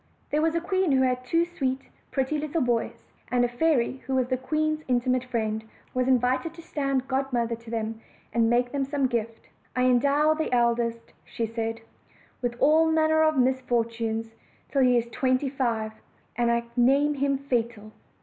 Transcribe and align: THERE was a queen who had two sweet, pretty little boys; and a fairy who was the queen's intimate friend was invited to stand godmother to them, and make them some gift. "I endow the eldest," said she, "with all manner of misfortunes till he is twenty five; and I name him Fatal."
THERE 0.31 0.41
was 0.41 0.55
a 0.55 0.61
queen 0.61 0.93
who 0.93 1.03
had 1.03 1.23
two 1.23 1.45
sweet, 1.45 1.83
pretty 2.09 2.39
little 2.39 2.63
boys; 2.63 3.03
and 3.29 3.45
a 3.45 3.47
fairy 3.47 3.97
who 4.07 4.15
was 4.15 4.29
the 4.29 4.35
queen's 4.35 4.81
intimate 4.87 5.23
friend 5.23 5.63
was 5.93 6.07
invited 6.07 6.55
to 6.55 6.61
stand 6.63 7.07
godmother 7.07 7.53
to 7.57 7.69
them, 7.69 8.01
and 8.33 8.49
make 8.49 8.71
them 8.71 8.83
some 8.83 9.05
gift. 9.05 9.47
"I 9.75 9.83
endow 9.83 10.33
the 10.33 10.51
eldest," 10.51 11.13
said 11.27 11.51
she, 11.77 11.83
"with 12.41 12.55
all 12.59 12.87
manner 12.87 13.21
of 13.21 13.37
misfortunes 13.37 14.33
till 14.71 14.81
he 14.81 14.97
is 14.97 15.05
twenty 15.11 15.49
five; 15.49 15.91
and 16.35 16.49
I 16.51 16.63
name 16.75 17.13
him 17.13 17.37
Fatal." 17.37 17.91